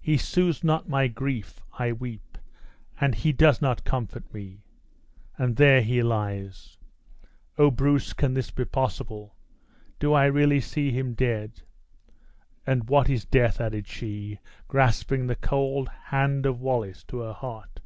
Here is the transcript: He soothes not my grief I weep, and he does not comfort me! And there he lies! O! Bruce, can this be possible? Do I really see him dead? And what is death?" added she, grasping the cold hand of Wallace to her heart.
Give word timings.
He 0.00 0.16
soothes 0.16 0.64
not 0.64 0.88
my 0.88 1.06
grief 1.06 1.60
I 1.78 1.92
weep, 1.92 2.36
and 3.00 3.14
he 3.14 3.30
does 3.30 3.62
not 3.62 3.84
comfort 3.84 4.34
me! 4.34 4.64
And 5.36 5.54
there 5.54 5.82
he 5.82 6.02
lies! 6.02 6.78
O! 7.58 7.70
Bruce, 7.70 8.12
can 8.12 8.34
this 8.34 8.50
be 8.50 8.64
possible? 8.64 9.36
Do 10.00 10.14
I 10.14 10.24
really 10.24 10.58
see 10.60 10.90
him 10.90 11.14
dead? 11.14 11.62
And 12.66 12.88
what 12.88 13.08
is 13.08 13.24
death?" 13.24 13.60
added 13.60 13.86
she, 13.86 14.40
grasping 14.66 15.28
the 15.28 15.36
cold 15.36 15.88
hand 16.06 16.44
of 16.44 16.60
Wallace 16.60 17.04
to 17.04 17.20
her 17.20 17.32
heart. 17.32 17.78